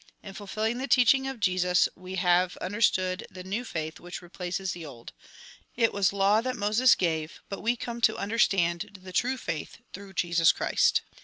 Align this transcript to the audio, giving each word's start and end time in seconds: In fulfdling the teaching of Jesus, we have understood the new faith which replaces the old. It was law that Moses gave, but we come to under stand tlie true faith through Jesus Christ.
In 0.23 0.33
fulfdling 0.33 0.79
the 0.79 0.87
teaching 0.87 1.27
of 1.27 1.39
Jesus, 1.39 1.87
we 1.95 2.15
have 2.15 2.57
understood 2.57 3.27
the 3.29 3.43
new 3.43 3.63
faith 3.63 3.99
which 3.99 4.19
replaces 4.23 4.71
the 4.71 4.83
old. 4.83 5.13
It 5.75 5.93
was 5.93 6.11
law 6.11 6.41
that 6.41 6.55
Moses 6.55 6.95
gave, 6.95 7.39
but 7.49 7.61
we 7.61 7.75
come 7.75 8.01
to 8.01 8.17
under 8.17 8.39
stand 8.39 8.89
tlie 8.99 9.13
true 9.13 9.37
faith 9.37 9.77
through 9.93 10.13
Jesus 10.13 10.51
Christ. 10.51 11.03